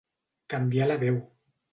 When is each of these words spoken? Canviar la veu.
Canviar 0.53 0.87
la 0.91 0.95
veu. 1.03 1.19